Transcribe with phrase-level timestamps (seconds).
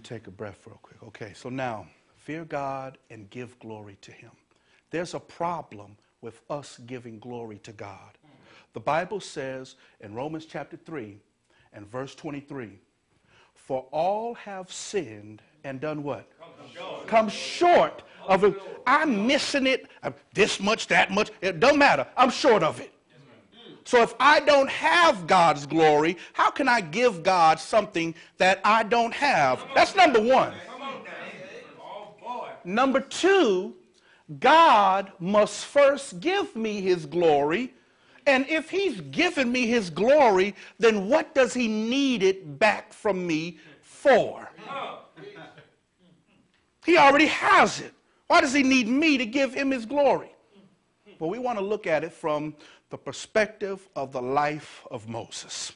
[0.00, 1.02] to take a breath real quick.
[1.02, 1.86] Okay, so now,
[2.16, 4.30] fear God and give glory to Him.
[4.90, 8.18] There's a problem with us giving glory to God.
[8.72, 11.18] The Bible says in Romans chapter 3
[11.72, 12.78] and verse 23
[13.54, 16.28] For all have sinned and done what?
[17.06, 18.60] Come short, of it.
[18.86, 19.88] I'm missing it
[20.34, 21.30] this much, that much.
[21.40, 22.06] It don't matter.
[22.16, 22.92] I'm short of it.
[23.90, 28.84] So if I don't have God's glory, how can I give God something that I
[28.84, 29.66] don't have?
[29.74, 30.52] That's number one.
[32.64, 33.74] Number two,
[34.38, 37.74] God must first give me his glory.
[38.28, 43.26] And if he's given me his glory, then what does he need it back from
[43.26, 44.48] me for?
[46.86, 47.92] He already has it.
[48.28, 50.30] Why does he need me to give him his glory?
[51.18, 52.54] Well, we want to look at it from
[52.90, 55.72] the perspective of the life of Moses.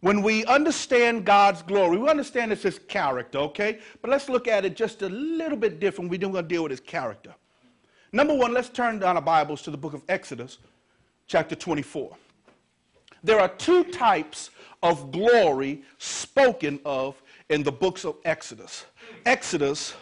[0.00, 3.78] When we understand God's glory, we understand it's his character, okay?
[4.02, 6.10] But let's look at it just a little bit different.
[6.10, 7.34] We're going to deal with his character.
[8.12, 10.58] Number one, let's turn down our Bibles to the book of Exodus,
[11.26, 12.14] chapter 24.
[13.24, 14.50] There are two types
[14.82, 18.84] of glory spoken of in the books of Exodus.
[19.24, 19.94] Exodus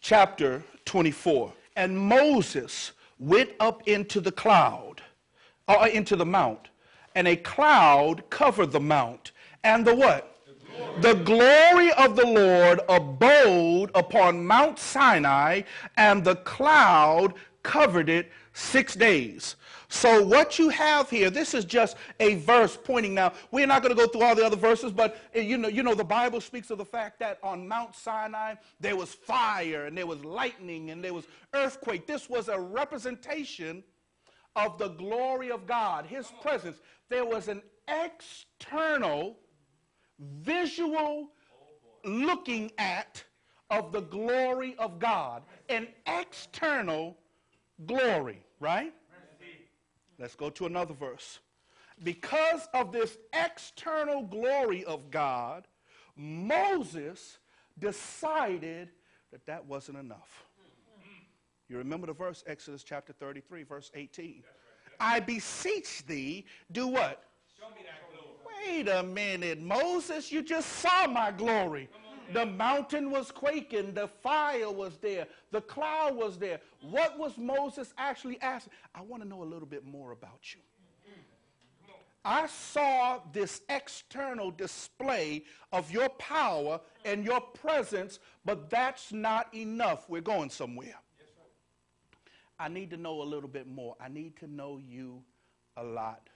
[0.00, 1.52] chapter 24.
[1.74, 5.00] And Moses went up into the cloud,
[5.68, 6.70] or into the mount,
[7.14, 9.30] and a cloud covered the mount.
[9.62, 10.36] And the what?
[11.00, 15.62] The glory of the Lord abode upon Mount Sinai,
[15.96, 19.56] and the cloud covered it six days.
[19.88, 23.32] So what you have here, this is just a verse pointing now.
[23.50, 25.82] We're not going to go through all the other verses, but eh, you know, you
[25.82, 29.96] know, the Bible speaks of the fact that on Mount Sinai there was fire and
[29.96, 32.06] there was lightning and there was earthquake.
[32.06, 33.84] This was a representation
[34.56, 36.78] of the glory of God, his presence.
[37.08, 39.38] There was an external
[40.18, 41.28] visual
[42.04, 43.22] looking at
[43.70, 47.16] of the glory of God, an external
[47.86, 48.92] glory, right?
[50.18, 51.40] Let's go to another verse.
[52.02, 55.66] Because of this external glory of God,
[56.16, 57.38] Moses
[57.78, 58.90] decided
[59.30, 60.44] that that wasn't enough.
[61.68, 64.42] You remember the verse, Exodus chapter 33, verse 18.
[65.00, 67.24] I beseech thee, do what?
[68.66, 71.88] Wait a minute, Moses, you just saw my glory.
[72.32, 73.94] The mountain was quaking.
[73.94, 75.26] The fire was there.
[75.50, 76.60] The cloud was there.
[76.80, 78.72] What was Moses actually asking?
[78.94, 80.60] I want to know a little bit more about you.
[82.24, 90.08] I saw this external display of your power and your presence, but that's not enough.
[90.08, 90.94] We're going somewhere.
[92.58, 93.96] I need to know a little bit more.
[94.00, 95.24] I need to know you
[95.76, 96.28] a lot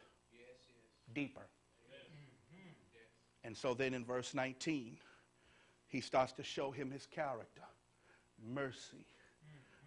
[1.14, 1.46] deeper.
[3.44, 4.98] And so then in verse 19,
[5.96, 7.62] he starts to show him his character.
[8.52, 9.06] Mercy,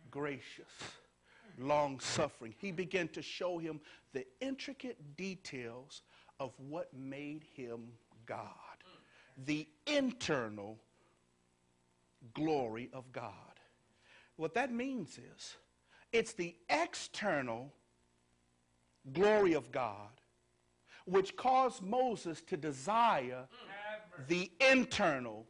[0.09, 0.73] gracious,
[1.59, 2.55] long suffering.
[2.57, 3.79] He began to show him
[4.11, 6.01] the intricate details
[6.39, 7.89] of what made him
[8.25, 8.47] God,
[9.45, 10.79] the internal
[12.33, 13.59] glory of God.
[14.35, 15.57] What that means is
[16.11, 17.71] it's the external
[19.13, 20.09] glory of God
[21.05, 23.47] which caused Moses to desire
[24.27, 25.45] the internal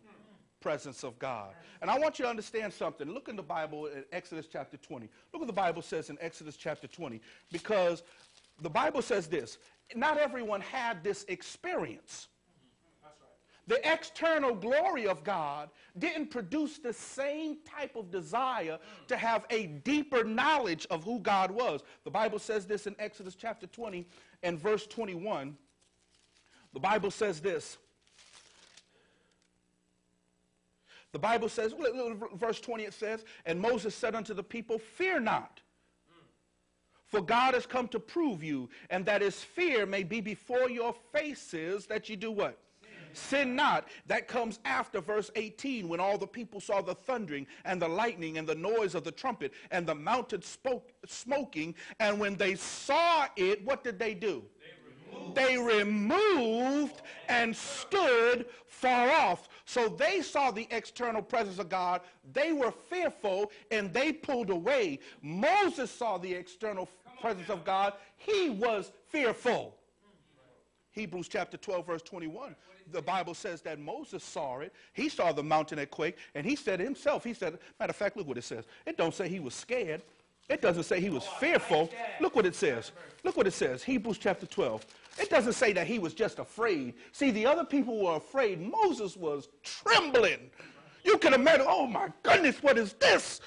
[0.61, 1.53] presence of God.
[1.81, 3.09] And I want you to understand something.
[3.11, 5.09] Look in the Bible in Exodus chapter 20.
[5.33, 7.21] Look what the Bible says in Exodus chapter 20.
[7.51, 8.03] Because
[8.61, 9.57] the Bible says this
[9.95, 12.27] not everyone had this experience.
[13.69, 19.67] The external glory of God didn't produce the same type of desire to have a
[19.67, 21.83] deeper knowledge of who God was.
[22.03, 24.07] The Bible says this in Exodus chapter 20
[24.41, 25.55] and verse 21.
[26.73, 27.77] The Bible says this
[31.11, 31.73] The Bible says,
[32.35, 35.61] verse 20 it says, And Moses said unto the people, Fear not,
[37.07, 40.93] for God has come to prove you, and that his fear may be before your
[41.11, 42.59] faces, that you do what?
[43.13, 43.87] Sin not.
[44.05, 48.37] That comes after verse 18 when all the people saw the thundering and the lightning
[48.37, 51.75] and the noise of the trumpet and the mountain spoke, smoking.
[51.99, 54.43] And when they saw it, what did they do?
[55.33, 59.49] They removed and stood far off.
[59.65, 62.01] So they saw the external presence of God.
[62.33, 64.99] They were fearful and they pulled away.
[65.21, 66.89] Moses saw the external
[67.21, 67.93] presence of God.
[68.17, 69.75] He was fearful.
[70.91, 72.55] Hebrews chapter 12, verse 21.
[72.91, 74.73] The Bible says that Moses saw it.
[74.93, 78.17] He saw the mountain that quake, and he said himself, he said, matter of fact,
[78.17, 78.65] look what it says.
[78.87, 80.01] It don't say he was scared.
[80.49, 81.91] It doesn't say he was fearful.
[82.19, 82.91] Look what it says.
[83.23, 83.83] Look what it says.
[83.83, 84.83] Hebrews chapter 12.
[85.19, 86.93] It doesn't say that he was just afraid.
[87.11, 88.61] See, the other people were afraid.
[88.61, 90.49] Moses was trembling.
[91.03, 93.41] You can imagine, oh my goodness, what is this?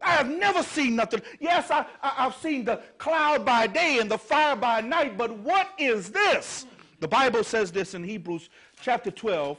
[0.00, 1.22] I have never seen nothing.
[1.38, 5.30] Yes, I, I, have seen the cloud by day and the fire by night, but
[5.38, 6.66] what is this?
[6.98, 8.48] The Bible says this in Hebrews
[8.80, 9.58] chapter 12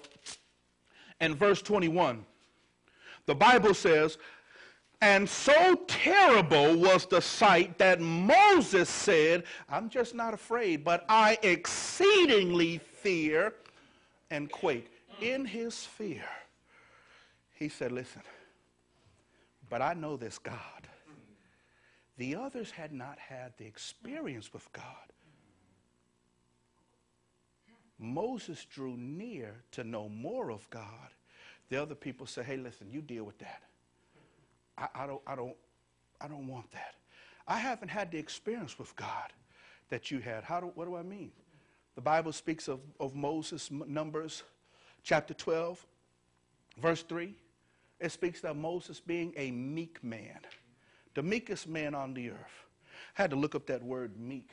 [1.22, 2.26] and verse 21.
[3.26, 4.18] The Bible says,
[5.04, 11.38] and so terrible was the sight that Moses said, I'm just not afraid, but I
[11.44, 13.54] exceedingly fear
[14.32, 14.90] and quake.
[15.20, 16.24] In his fear,
[17.52, 18.22] he said, Listen,
[19.70, 20.88] but I know this God.
[22.18, 24.86] The others had not had the experience with God.
[28.00, 31.10] Moses drew near to know more of God.
[31.70, 33.64] The other people said, hey, listen, you deal with that.
[34.78, 35.56] I, I, don't, I, don't,
[36.22, 36.96] I don't want that.
[37.48, 39.34] I haven't had the experience with God
[39.90, 40.44] that you had.
[40.44, 41.32] How do, what do I mean?
[41.96, 44.44] The Bible speaks of, of Moses, Numbers
[45.04, 45.86] chapter 12,
[46.82, 47.36] verse 3.
[48.00, 50.40] It speaks of Moses being a meek man,
[51.14, 52.66] the meekest man on the earth.
[53.18, 54.50] I had to look up that word meek.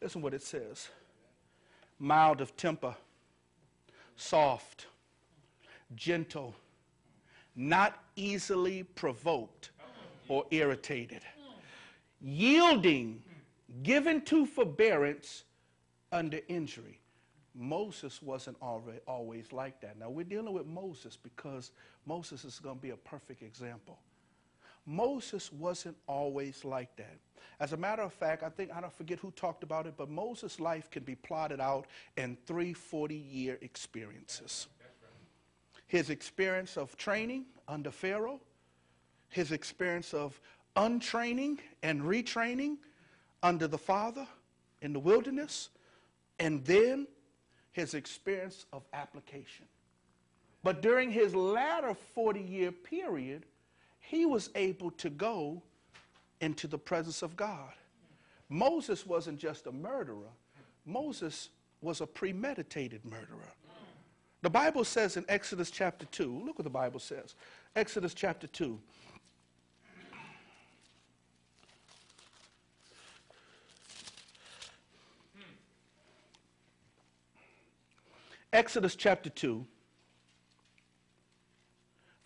[0.00, 0.88] Listen what it says
[1.98, 2.94] mild of temper,
[4.16, 4.86] soft,
[5.94, 6.54] gentle,
[7.56, 9.70] not easily provoked
[10.28, 11.22] or irritated,
[12.20, 13.22] yielding,
[13.82, 15.44] given to forbearance
[16.12, 17.00] under injury.
[17.54, 19.98] Moses wasn't already, always like that.
[19.98, 21.72] Now, we're dealing with Moses because
[22.04, 23.98] Moses is going to be a perfect example.
[24.84, 27.16] Moses wasn't always like that.
[27.58, 30.10] As a matter of fact, I think, I don't forget who talked about it, but
[30.10, 31.86] Moses' life can be plotted out
[32.16, 34.68] in three 40 year experiences
[35.86, 38.40] his experience of training under Pharaoh,
[39.28, 40.40] his experience of
[40.76, 42.76] untraining and retraining
[43.42, 44.26] under the Father
[44.82, 45.70] in the wilderness,
[46.38, 47.06] and then
[47.72, 49.66] his experience of application.
[50.62, 53.44] But during his latter 40 year period,
[54.00, 55.62] he was able to go
[56.40, 57.72] into the presence of God.
[58.48, 60.32] Moses wasn't just a murderer,
[60.84, 61.50] Moses
[61.80, 63.52] was a premeditated murderer.
[64.42, 67.34] The Bible says in Exodus chapter 2, look what the Bible says.
[67.74, 68.78] Exodus chapter 2.
[78.52, 79.66] Exodus chapter 2,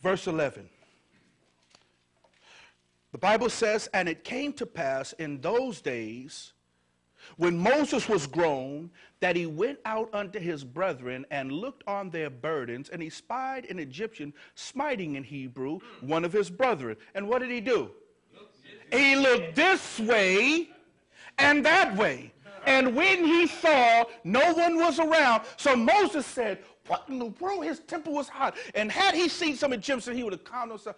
[0.00, 0.68] verse 11.
[3.10, 6.52] The Bible says, And it came to pass in those days
[7.36, 8.90] when Moses was grown,
[9.20, 13.66] that he went out unto his brethren and looked on their burdens, and he spied
[13.66, 16.96] an Egyptian smiting in Hebrew one of his brethren.
[17.14, 17.90] And what did he do?
[18.92, 20.70] He looked this way
[21.38, 22.32] and that way.
[22.66, 27.64] And when he saw no one was around, so Moses said, What in the world?
[27.64, 28.56] His temple was hot.
[28.74, 30.96] And had he seen some Egyptian, he would have calmed himself.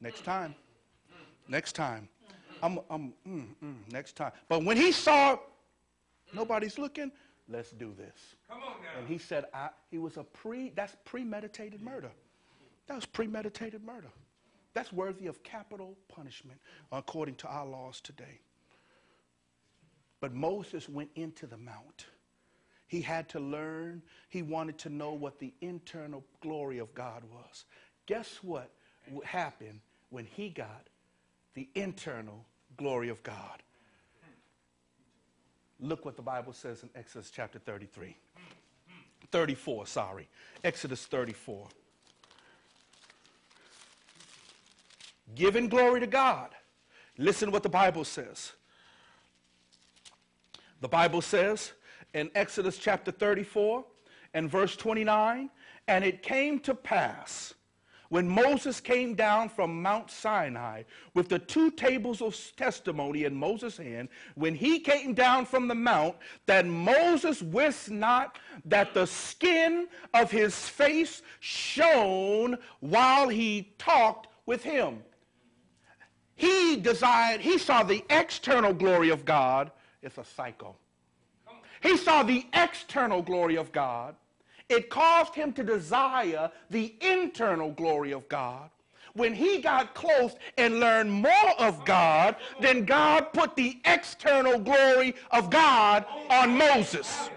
[0.00, 0.54] Next time.
[1.48, 2.08] Next time.
[2.62, 4.32] I'm, I'm mm, mm, next time.
[4.48, 5.38] But when he saw
[6.32, 7.10] nobody's looking,
[7.48, 8.34] let's do this.
[8.48, 8.98] Come on now.
[8.98, 12.10] And he said, I, he was a pre, that's premeditated murder.
[12.86, 14.08] That was premeditated murder.
[14.74, 16.60] That's worthy of capital punishment
[16.92, 18.40] according to our laws today.
[20.20, 22.06] But Moses went into the mount.
[22.86, 24.02] He had to learn.
[24.28, 27.64] He wanted to know what the internal glory of God was.
[28.06, 28.70] Guess what
[29.24, 30.88] happened when he got
[31.54, 32.44] the internal
[32.80, 33.62] glory of God.
[35.78, 38.16] Look what the Bible says in Exodus chapter 33.
[39.30, 40.28] 34, sorry.
[40.64, 41.68] Exodus 34.
[45.34, 46.50] Giving glory to God.
[47.18, 48.52] Listen what the Bible says.
[50.80, 51.72] The Bible says
[52.14, 53.84] in Exodus chapter 34
[54.32, 55.50] and verse 29
[55.86, 57.52] and it came to pass
[58.10, 60.82] when Moses came down from Mount Sinai
[61.14, 65.76] with the two tables of testimony in Moses' hand, when he came down from the
[65.76, 74.26] mount, that Moses wist not that the skin of his face shone while he talked
[74.44, 75.04] with him.
[76.34, 79.70] He desired, he saw the external glory of God.
[80.02, 80.76] It's a cycle.
[81.80, 84.16] He saw the external glory of God
[84.70, 88.70] it caused him to desire the internal glory of God.
[89.14, 95.16] When he got close and learned more of God, then God put the external glory
[95.32, 97.28] of God on Moses.